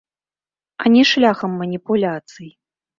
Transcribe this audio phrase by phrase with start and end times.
[0.85, 2.55] А не шляхам маніпуляцый.